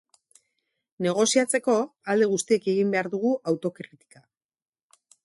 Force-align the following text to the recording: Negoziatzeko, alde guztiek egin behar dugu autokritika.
Negoziatzeko, 1.07 1.75
alde 2.13 2.29
guztiek 2.31 2.67
egin 2.73 2.97
behar 2.97 3.11
dugu 3.15 3.37
autokritika. 3.53 4.25